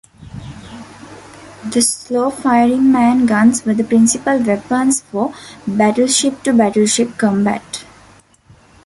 [1.63, 5.31] The slow-firing main guns were the principal weapons for
[5.67, 7.85] battleship-to-battleship combat.